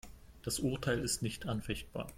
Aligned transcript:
Das 0.41 0.57
Urteil 0.57 0.97
ist 0.97 1.21
nicht 1.21 1.45
anfechtbar. 1.45 2.07